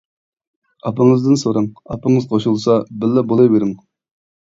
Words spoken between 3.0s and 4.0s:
بىللە بولۇۋېرىڭ.